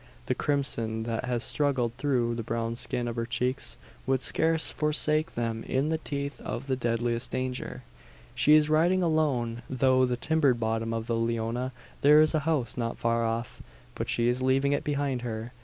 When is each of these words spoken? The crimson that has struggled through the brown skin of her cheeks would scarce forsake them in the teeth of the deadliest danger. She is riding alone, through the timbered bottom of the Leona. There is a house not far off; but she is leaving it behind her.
The 0.25 0.33
crimson 0.33 1.03
that 1.03 1.25
has 1.25 1.43
struggled 1.43 1.93
through 1.93 2.33
the 2.33 2.41
brown 2.41 2.75
skin 2.75 3.07
of 3.07 3.15
her 3.17 3.25
cheeks 3.27 3.77
would 4.07 4.23
scarce 4.23 4.71
forsake 4.71 5.35
them 5.35 5.63
in 5.65 5.89
the 5.89 5.99
teeth 5.99 6.41
of 6.41 6.65
the 6.65 6.75
deadliest 6.75 7.29
danger. 7.29 7.83
She 8.33 8.55
is 8.55 8.67
riding 8.67 9.03
alone, 9.03 9.61
through 9.69 10.07
the 10.07 10.17
timbered 10.17 10.59
bottom 10.59 10.91
of 10.91 11.05
the 11.05 11.15
Leona. 11.17 11.71
There 12.01 12.19
is 12.19 12.33
a 12.33 12.39
house 12.49 12.77
not 12.77 12.97
far 12.97 13.23
off; 13.23 13.61
but 13.93 14.09
she 14.09 14.27
is 14.27 14.41
leaving 14.41 14.71
it 14.73 14.83
behind 14.83 15.21
her. 15.21 15.51